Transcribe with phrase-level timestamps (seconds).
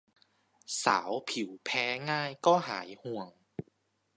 [0.83, 3.27] สาวผิวแพ้ง่ายก็หายห่วง